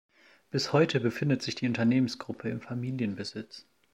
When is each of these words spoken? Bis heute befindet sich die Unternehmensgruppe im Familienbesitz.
Bis 0.49 0.73
heute 0.73 0.99
befindet 0.99 1.43
sich 1.43 1.53
die 1.53 1.67
Unternehmensgruppe 1.67 2.49
im 2.49 2.59
Familienbesitz. 2.59 3.67